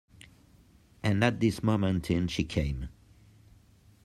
[1.03, 2.89] And at this moment in she came.